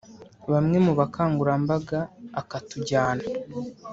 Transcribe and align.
bamwe 0.51 0.77
mu 0.85 0.93
bakangurambaga 0.99 1.99
akatujyana 2.41 3.25